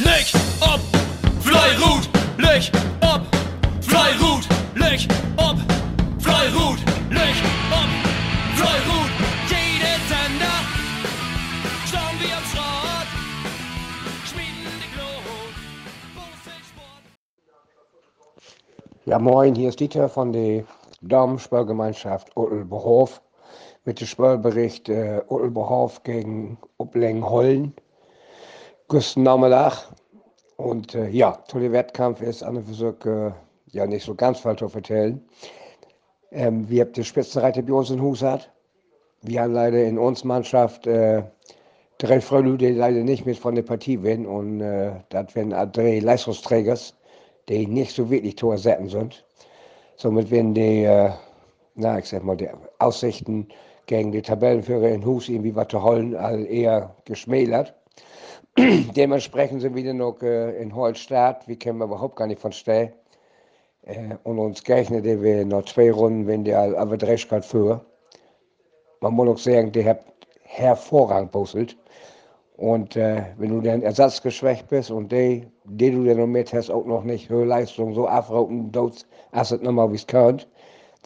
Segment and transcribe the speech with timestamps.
[0.00, 0.80] Licht ob
[1.40, 3.22] Fleirut, Licht ob
[3.80, 5.56] Fleirut, Licht ob
[6.18, 6.78] Fleirut,
[7.10, 7.88] Licht ob
[8.56, 9.10] Fleirut.
[9.48, 10.58] Jede Sender
[11.86, 13.08] schauen wir am Schrott,
[14.26, 15.54] schmieden die Glut,
[19.04, 20.64] Ja, moin, hier ist Dieter von der
[21.02, 23.22] Daumenspörgemeinschaft Uttelbehof
[23.84, 27.74] mit dem Spörbericht äh, Uttelbehof gegen Uplenhollen.
[28.86, 29.88] Guten Nachmittag.
[30.56, 33.32] Und äh, ja, toller Wettkampf ist an und für sich äh,
[33.72, 35.26] ja nicht so ganz falsch zu vertellen.
[36.30, 38.52] Ähm, wir haben die Spitzenreiter bei uns in Husat.
[39.22, 41.22] Wir haben leider in uns Mannschaft äh,
[41.96, 44.26] drei Freunde, die leider nicht mit von der Partie werden.
[44.26, 46.94] Und äh, das werden drei Leistungsträgers,
[47.48, 49.24] die nicht so wirklich Tor setzen sind.
[49.96, 51.10] Somit werden die, äh,
[51.74, 53.48] na, ich sag mal, die Aussichten
[53.86, 57.74] gegen die Tabellenführer in Hus irgendwie was zu holen, all eher geschmälert.
[58.94, 61.48] Dementsprechend sind wir noch äh, in Holstadt.
[61.48, 62.92] Wir kennen überhaupt gar nicht von Stell.
[63.82, 67.84] Äh, und uns gerechnet, wir noch zwei Runden, wenn der aber drei Grad für.
[69.00, 70.04] Man muss auch sagen, der hat
[70.44, 71.76] hervorragend bosselt.
[72.56, 76.70] Und äh, wenn du dann ersatzgeschwächt bist und die, die du dann noch mit hast,
[76.70, 80.48] auch noch nicht höhere Leistung so abrauchen, dort, als es nochmal wie es könnt,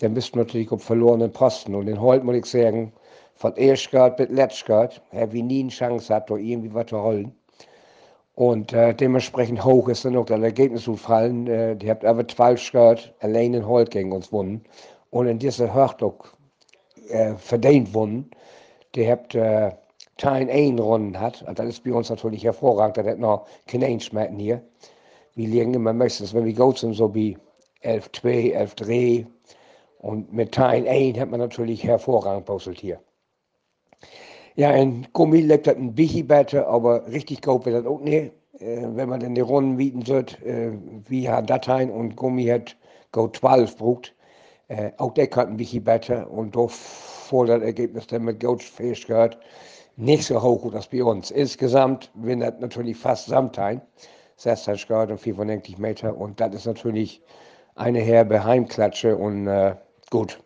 [0.01, 1.75] dann bist du natürlich auf verlorenen Posten.
[1.75, 2.93] Und in heute muss ich sagen,
[3.37, 7.38] von Erstgard bis Letztgard, habe ich nie eine Chance gehabt, da irgendwie was zu holen.
[8.39, 11.49] Und äh, dementsprechend hoch ist dann auch das Ergebnis gefallen.
[11.49, 14.63] Äh, die habt aber 12 Gard allein in Holt gegen uns gewonnen.
[15.11, 16.37] Und in dieser Hörtog
[17.09, 18.31] äh, verdient gewonnen.
[18.95, 19.73] Die habt äh,
[20.19, 21.43] Teil 1 Runden hat.
[21.43, 22.99] Und das ist bei uns natürlich hervorragend.
[22.99, 24.63] Das hat noch keine schmecken hier.
[25.35, 27.37] Wir liegen immer meistens, wenn wir gut sind, so wie
[27.83, 29.27] 11-2, 11-3.
[29.99, 33.01] Und mit Teil 1 hat man natürlich hervorragend postet hier.
[34.59, 38.33] Ja, in Gummi lebt das ein bisschen besser, aber richtig gut wird das auch nicht.
[38.59, 40.73] Äh, wenn man in die Runden bieten wird, äh,
[41.07, 42.77] wie hat Dateien und Gummi hat
[43.13, 44.17] Go 12 braucht,
[44.67, 48.65] äh, auch der kann ein bisschen besser und doch vor das Ergebnis dann mit Goat
[48.65, 49.39] Fähigkeit
[49.95, 51.31] nicht so hoch als bei uns.
[51.31, 53.81] Insgesamt wenn das natürlich fast Samtein,
[54.39, 57.23] 16 Grad und 95 Meter und das ist natürlich
[57.77, 59.77] eine herbe Heimklatsche und äh,
[60.11, 60.41] gut,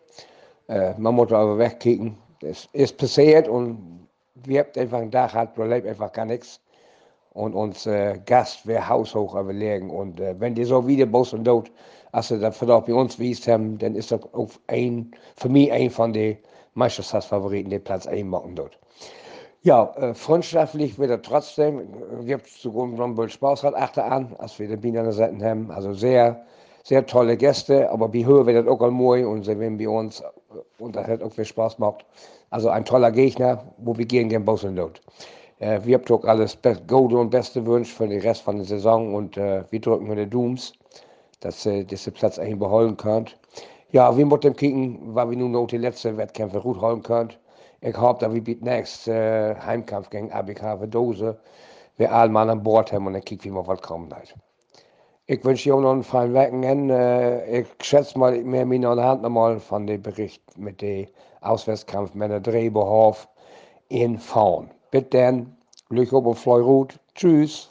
[0.67, 2.15] äh, man muss aber wegkicken.
[2.43, 4.02] Es ist passiert und
[4.45, 6.59] wir haben einfach einen Tag hat, bleibt einfach gar nichts.
[7.33, 9.89] Und uns äh, Gast wäre haushoch überlegen.
[9.89, 11.71] Und äh, wenn die so wieder Boss und dort,
[12.11, 15.71] als sie das vielleicht bei uns wiest haben, dann ist das auch ein, für mich
[15.71, 16.37] ein von den
[16.75, 18.77] Meisterschaftsfavoriten, den Platz 1 machen dort.
[19.63, 21.87] Ja, äh, freundschaftlich wird er trotzdem,
[22.19, 25.43] wir haben zugrunde genommen, Spaß hat achter an, als wir die Bienen an der Seite
[25.43, 25.71] haben.
[25.71, 26.45] Also sehr,
[26.83, 30.21] sehr tolle Gäste, aber wie höher wird das auch allmooi und sie werden bei uns
[30.79, 32.05] und das hat auch viel Spaß gemacht.
[32.49, 35.01] Also ein toller Gegner, wo wir gehen gegen Bosen dort.
[35.59, 36.57] Äh, wir haben doch alles
[36.87, 40.17] gute und beste Wünsche für den Rest von der Saison und äh, wir drücken mir
[40.17, 40.73] die Dooms,
[41.39, 43.37] dass ihr äh, diesen Platz eigentlich beholen könnt.
[43.91, 47.39] Ja, wir müssen kicken, weil wir nun noch die letzten Wettkämpfe gut holen könnt.
[47.81, 51.37] Ich hoffe, dass wir bis nächst äh, Heimkampf gegen ABK für Dose
[51.97, 54.33] wir alle mal an Bord haben und dann kicken, wie wir was kommen hat.
[55.25, 57.43] Ich wünsche dir auch noch einen feinen Wochenende.
[57.47, 61.07] Äh, ich schätze mal, ich mir noch eine Hand nochmal von dem Bericht mit dem
[61.39, 63.29] Auswärtskampf mit der Drehbehof
[63.87, 64.69] in Faun.
[64.91, 65.55] Bitte dann,
[65.89, 66.99] auf und Fleurut.
[67.15, 67.69] Tschüss.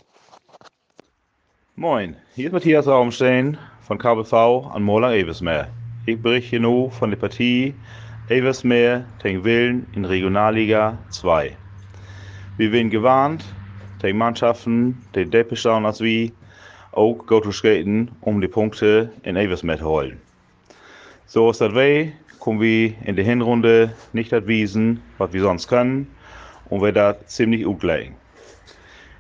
[1.77, 5.69] Moin, hier ist Matthias Raumstein von KBV an Mola Eversmeer.
[6.07, 7.75] Ich berichte nur von der Partie
[8.31, 11.55] Eversmeer gegen Willen in Regionalliga 2.
[12.57, 13.45] Wir werden gewarnt,
[14.01, 16.33] gegen Mannschaften, die Deppe schauen als wir,
[16.93, 20.21] auch go to skaten, um die Punkte in Eversmeer zu holen.
[21.27, 26.07] So ist das Way, kommen wir in der Hinrunde nicht erwiesen, was wir sonst können,
[26.69, 28.17] und wir da ziemlich legen.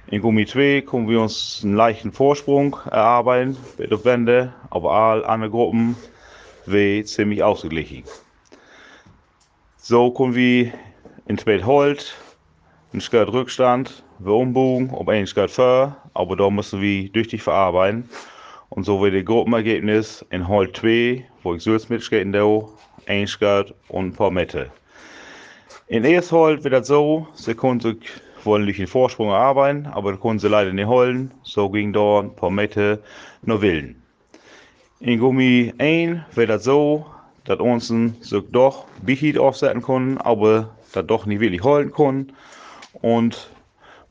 [0.08, 5.26] In Gummi 2 können wir uns einen leichten Vorsprung erarbeiten, bei der Wende, aber alle
[5.26, 5.96] anderen Gruppen
[6.66, 8.04] wir ziemlich ausgeglichen.
[9.78, 10.72] So können wir
[11.26, 12.14] in Spät Holt
[12.92, 18.08] einen Skirt Rückstand, umbogen, um einen Skirt vor, aber da müssen wir die verarbeiten.
[18.68, 22.68] Und so wird das Gruppenergebnis in Holt 2, wo ich Sülz mitskaten da,
[23.06, 24.66] ein Skirt und ein paar Meter.
[25.88, 27.60] In Ersholt wird das so, sie sich
[28.44, 31.32] wollen durch den Vorsprung erarbeiten, aber konnten sie leider nicht holen.
[31.42, 32.98] So ging da ein paar Meter
[33.42, 34.02] nur Willen.
[35.00, 37.06] In Gummi 1 wird das so,
[37.44, 42.32] dass uns sich doch Bichit aufsetzen können, aber das doch nicht wirklich holen können
[43.00, 43.50] und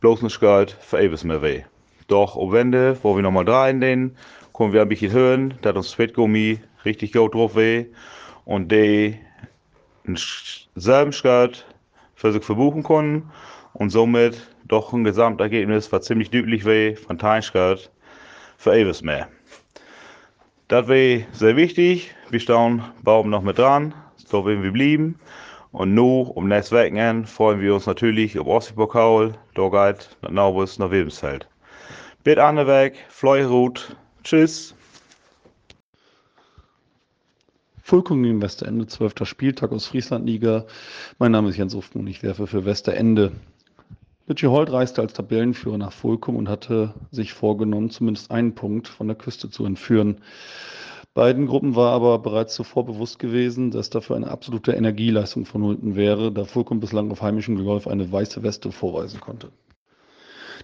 [0.01, 1.62] bloß nicht Geld für etwas mehr weh.
[2.07, 4.18] Doch am Ende, wo wir nochmal den,
[4.53, 7.86] können wir ein bisschen hören, dass uns Spätgummi richtig gut drauf weh
[8.44, 9.18] und die
[10.75, 11.65] selben Geld
[12.15, 13.31] für sich verbuchen können
[13.74, 17.92] und somit doch ein Gesamtergebnis, was ziemlich deutlich war von Teinschgott
[18.57, 19.27] für Eversmeer.
[20.68, 22.15] Das wäre sehr wichtig.
[22.30, 23.94] Wir stehen Baum noch mit dran.
[24.15, 25.19] So werden wir blieben.
[25.71, 29.33] Und nun, um nächstes Wochenende, freuen wir uns natürlich auf Ostseepokal.
[29.56, 31.47] Da geht nach Naubus nach Wilmsfeld.
[32.23, 33.95] Bitte Anneweg, Fleuerut.
[34.23, 34.75] Tschüss.
[37.81, 39.13] Fulkung gegen Westerende, 12.
[39.23, 40.65] Spieltag aus Frieslandliga.
[41.19, 43.31] Mein Name ist Jens und ich werfe für Westerende.
[44.27, 49.07] Lütje Holt reiste als Tabellenführer nach Fulkum und hatte sich vorgenommen, zumindest einen Punkt von
[49.07, 50.21] der Küste zu entführen.
[51.13, 56.31] Beiden Gruppen war aber bereits zuvor bewusst gewesen, dass dafür eine absolute Energieleistung vonnöten wäre,
[56.31, 59.51] da Fulkum bislang auf heimischem Golf eine weiße Weste vorweisen konnte.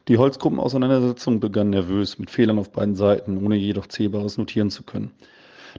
[0.08, 5.12] Die Holzgruppenauseinandersetzung begann nervös, mit Fehlern auf beiden Seiten, ohne jedoch Zählbares notieren zu können.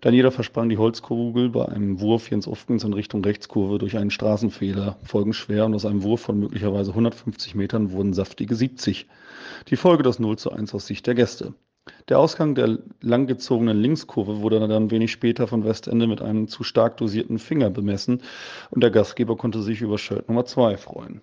[0.03, 4.99] Daniela versprang die Holzkugel bei einem Wurf Jens Ufkens in Richtung Rechtskurve durch einen Straßenfehler.
[5.03, 9.07] Folgenschwer und aus einem Wurf von möglicherweise 150 Metern wurden saftige 70.
[9.69, 11.55] Die Folge das 0 zu 1 aus Sicht der Gäste.
[12.09, 16.97] Der Ausgang der langgezogenen Linkskurve wurde dann wenig später von Westende mit einem zu stark
[16.97, 18.23] dosierten Finger bemessen
[18.71, 21.21] und der Gastgeber konnte sich über Shirt Nummer 2 freuen.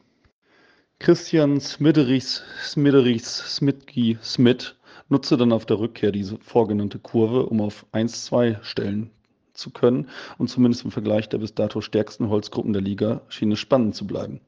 [1.00, 4.76] Christian Smiderichs, Smiderichs, Smitki, Smith
[5.10, 9.12] nutze dann auf der Rückkehr diese vorgenannte Kurve, um auf 1-2 stellen
[9.54, 13.60] zu können und zumindest im Vergleich der bis dato stärksten Holzgruppen der Liga schien es
[13.60, 14.42] spannend zu bleiben.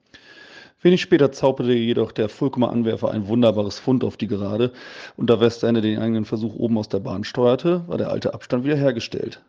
[0.81, 4.74] Wenig später zauberte jedoch der Fulkumer Anwerfer ein wunderbares Fund auf die Gerade
[5.15, 8.63] und da Westende den eigenen Versuch oben aus der Bahn steuerte, war der alte Abstand
[8.63, 9.41] wiederhergestellt,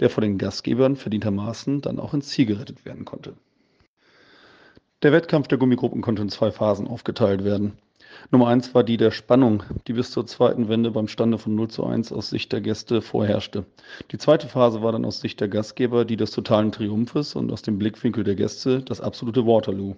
[0.00, 3.34] der vor den Gastgebern verdientermaßen dann auch ins Ziel gerettet werden konnte.
[5.04, 7.78] Der Wettkampf der Gummigruppen konnte in zwei Phasen aufgeteilt werden.
[8.32, 11.68] Nummer eins war die der Spannung, die bis zur zweiten Wende beim Stande von 0
[11.68, 13.64] zu 1 aus Sicht der Gäste vorherrschte.
[14.10, 17.62] Die zweite Phase war dann aus Sicht der Gastgeber die des totalen Triumphes und aus
[17.62, 19.94] dem Blickwinkel der Gäste das absolute Waterloo.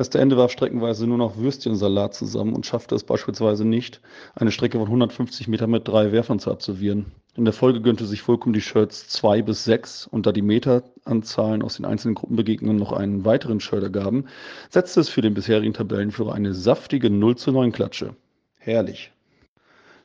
[0.00, 4.00] Westerende warf streckenweise nur noch Würstchensalat zusammen und schaffte es beispielsweise nicht,
[4.34, 7.12] eine Strecke von 150 Metern mit drei Werfern zu absolvieren.
[7.36, 11.60] In der Folge gönnte sich Fulkum die Shirts 2 bis 6 und da die Meteranzahlen
[11.60, 14.24] aus den einzelnen Gruppenbegegnungen noch einen weiteren Shirt ergaben,
[14.70, 18.16] setzte es für den bisherigen Tabellenführer eine saftige 0 zu 9 Klatsche.
[18.56, 19.12] Herrlich.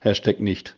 [0.01, 0.75] Hashtag nicht.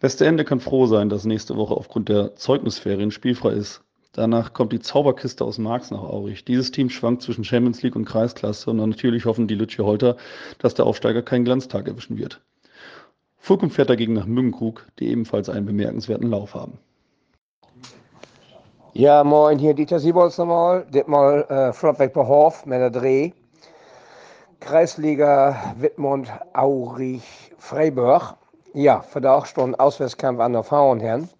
[0.00, 3.82] Westerende kann froh sein, dass nächste Woche aufgrund der Zeugnisferien spielfrei ist.
[4.12, 6.44] Danach kommt die Zauberkiste aus Marx nach Aurich.
[6.44, 10.16] Dieses Team schwankt zwischen Champions League und Kreisklasse und natürlich hoffen die Lütje Holter,
[10.58, 12.42] dass der Aufsteiger keinen Glanztag erwischen wird.
[13.38, 16.78] Fulkum fährt dagegen nach Müngenkrug, die ebenfalls einen bemerkenswerten Lauf haben.
[18.92, 20.86] Ja, moin, hier Dieter Siebols nochmal.
[20.92, 23.32] Diesmal äh, Flottweg Behof mit der Dreh.
[24.60, 28.36] Kreisliga Wittmund, Aurich, Freiburg.
[28.74, 31.30] Ja, für den Stunden Auswärtskampf an der Frauenherren.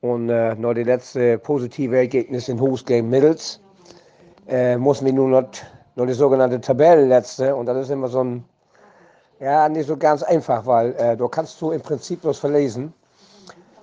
[0.00, 3.60] Und äh, noch die letzte positive Ergebnis in Hus gegen Middels.
[4.46, 5.48] Äh, mussten wir nur noch,
[5.96, 7.54] noch die sogenannte Tabellenletzte.
[7.54, 8.44] Und das ist immer so ein,
[9.40, 12.92] ja, nicht so ganz einfach, weil äh, du kannst du im Prinzip bloß verlesen.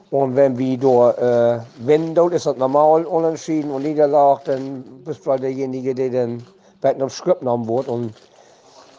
[0.09, 5.25] Und wenn wir da äh, gewinnen, dann ist das normal, unentschieden und Niederlage, dann bist
[5.25, 6.43] du halt derjenige, der dann
[6.79, 7.89] bei einem Skript genommen wird.
[7.89, 8.13] Und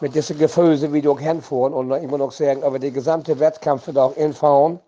[0.01, 3.97] mit diesen Gefühlen, wie du hinfahren und immer noch sagen, aber der gesamte Wettkampf wird
[3.97, 4.79] auch infahren,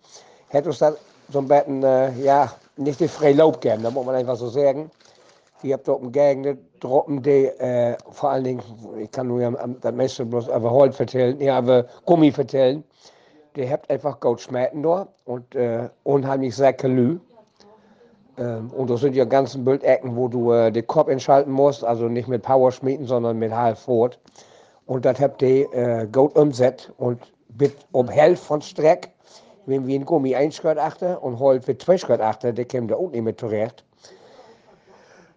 [0.49, 0.95] hätte uns das
[1.29, 4.89] so ein bisschen, äh, ja, nicht die freie geben, da muss man einfach so sagen.
[5.61, 8.63] Ich habe dort Gegend Truppen, die äh, vor allen Dingen,
[8.97, 12.83] ich kann nur das meiste bloß über Holz vertellen, ja, über Gummi vertellen.
[13.55, 17.19] Die habt einfach gut schmecken dort und äh, unheimlich sehr Kalü.
[18.37, 22.07] Ähm, und das sind ja ganzen Bildecken, wo du äh, den Kopf entschalten musst, also
[22.07, 24.17] nicht mit Power schmieden, sondern mit Half Ford.
[24.85, 27.21] Und das habt ihr äh, gut umsetzt und
[27.59, 29.09] mit um Hälfte von Streck
[29.69, 32.95] wenn wir ein Gummi einschgört achter und holt für zwei Schritt achter, der kommt da
[32.95, 33.85] auch nicht mit zurecht.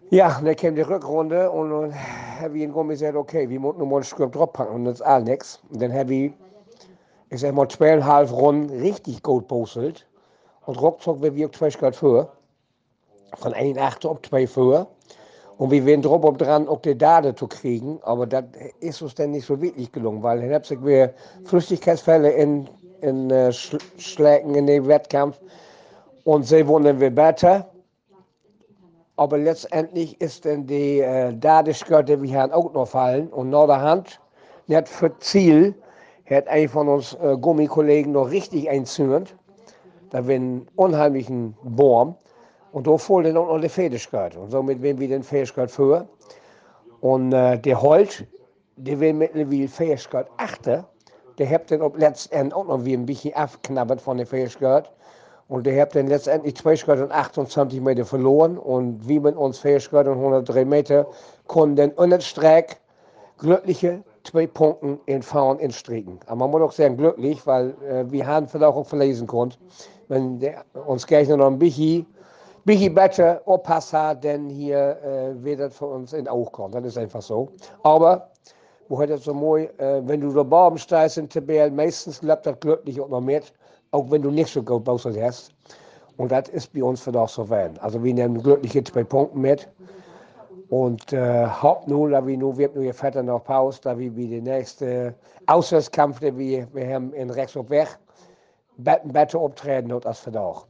[0.09, 1.93] Ja, dann kam die Rückrunde und dann
[2.39, 5.01] habe ich Gummi gesagt, okay, wir müssen nur mal ein Stück draufpacken und das ist
[5.01, 5.61] all nichts.
[5.71, 6.31] Und dann habe ich,
[7.31, 10.05] sag mal, zweieinhalb Runden richtig gut postelt
[10.65, 12.31] und ruckzuck wir wir zwei Schritt vor.
[13.37, 14.87] Von 1,8 auf 2 vor.
[15.57, 17.99] Und wir werden drauf und dran, auch die Dade zu kriegen.
[18.03, 18.43] Aber das
[18.79, 21.13] ist uns dann nicht so wirklich gelungen, weil dann habe
[21.43, 22.69] ich Flüssigkeitsfälle in
[23.03, 25.39] in äh, Sch Schlägen in dem Wettkampf
[26.23, 27.67] und sie wohnen wir besser.
[29.15, 33.81] Aber letztendlich ist dann die äh, Dadeskörte, wie haben auch noch fallen und nach der
[33.81, 34.19] Hand
[34.67, 35.75] nicht für Ziel
[36.29, 39.35] hat ein von uns äh, Gummikollegen noch richtig einzünd.
[40.09, 42.15] Da wir einen unheimlichen Baum.
[42.71, 44.35] Und da voll dann auch noch die Federskirt.
[44.35, 46.07] Und somit werden wir den Federskirt für.
[47.01, 48.25] Und äh, der Holt,
[48.77, 50.89] der will mittlerweile Federskirt achter.
[51.37, 54.91] Der hat dann ob letztendlich auch noch wie ein bisschen abknabbert von der Fähigkeit.
[55.47, 58.57] Und der hat dann letztendlich 2 Schritte und 28 Meter verloren.
[58.57, 61.07] Und wie mit uns Fähigkeit und 103 Meter
[61.47, 62.75] konnten dann in der Strecke
[63.37, 66.19] glückliche zwei Punkte in Fahren in Stricken.
[66.27, 69.53] Aber man muss auch sagen glücklich, weil äh, wir haben vielleicht auch verlesen können,
[70.07, 72.05] wenn der, uns gleich noch ein bisschen,
[72.65, 76.73] bisschen besser aufpassen, denn hier äh, wird das für uns in auch kommen.
[76.73, 77.49] Das ist einfach so.
[77.83, 78.29] Aber,
[78.93, 82.45] wo hat das so mooi, äh, wenn du da Baum steigst in Tabelle, meistens klappt
[82.45, 83.51] das glücklich auch noch mit,
[83.89, 85.51] auch wenn du nicht so gut baust hast.
[86.17, 87.75] Und das ist bei uns für so werden.
[87.79, 89.67] Also wir nehmen glückliche zwei Punkte mit.
[90.69, 94.15] Und äh, Haupt nun, da wir nun wird nur ihr Vater noch Pause, da wir
[94.15, 95.15] wie der nächste
[95.47, 97.87] Auswärtskampf, den wir, wir haben in rechts auf Weg,
[98.77, 100.67] besser auftreten und als Verdacht.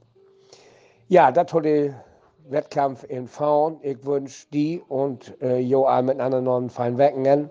[1.10, 1.94] Ja, das war der
[2.48, 3.80] Wettkampf in Faun.
[3.82, 7.50] Ich wünsche die und äh, Johann miteinander noch einen feinen Wecken.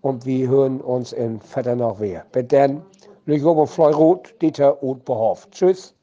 [0.00, 2.24] Und wir hören uns in Vetter noch wieder.
[2.32, 2.82] Bis dann,
[3.26, 5.48] Lüge Fleu Roth, Dieter und Behoff.
[5.50, 5.94] Tschüss.